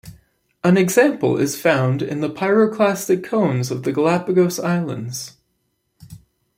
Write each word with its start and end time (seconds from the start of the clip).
An 0.63 0.77
example 0.77 1.37
is 1.37 1.61
found 1.61 2.01
in 2.01 2.21
the 2.21 2.29
pyroclastic 2.31 3.23
cones 3.23 3.69
of 3.69 3.83
the 3.83 3.91
Galapagos 3.91 4.59
Islands. 4.59 5.37